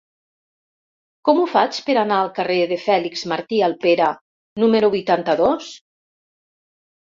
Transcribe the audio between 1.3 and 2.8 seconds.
ho faig per anar al carrer de